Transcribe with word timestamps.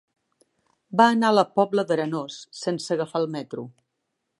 Va 1.01 1.07
anar 1.17 1.29
a 1.33 1.37
la 1.39 1.45
Pobla 1.59 1.85
d'Arenós 1.91 2.41
sense 2.65 2.93
agafar 2.97 3.23
el 3.27 3.33
metro. 3.39 3.73